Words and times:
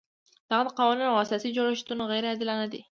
د 0.47 0.49
هغه 0.59 0.71
قوانین 0.79 1.07
او 1.09 1.21
اساسي 1.25 1.49
جوړښتونه 1.57 2.03
غیر 2.11 2.23
عادلانه 2.31 2.65
دي. 2.73 2.81